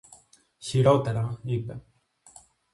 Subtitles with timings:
[0.59, 1.83] Χειρότερα, είπε